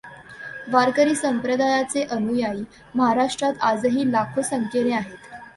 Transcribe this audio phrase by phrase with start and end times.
[0.69, 2.63] वारकरी संप्रदायाचे अनुयायी
[2.95, 5.17] महाराष्ट्रात आजही लाखो संख्येने आहेत.